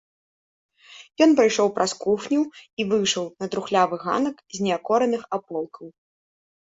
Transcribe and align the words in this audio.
Ён 1.25 1.35
прайшоў 1.39 1.67
праз 1.75 1.91
кухню 2.05 2.41
і 2.79 2.81
выйшаў 2.93 3.25
на 3.43 3.51
трухлявы 3.57 3.95
ганак 4.07 4.35
з 4.57 4.67
неакораных 4.69 5.21
аполкаў. 5.39 5.85